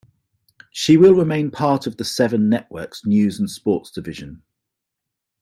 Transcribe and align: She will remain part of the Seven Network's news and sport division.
She 0.71 0.97
will 0.97 1.13
remain 1.13 1.51
part 1.51 1.85
of 1.85 1.97
the 1.97 2.03
Seven 2.03 2.49
Network's 2.49 3.05
news 3.05 3.39
and 3.39 3.47
sport 3.47 3.91
division. 3.93 4.41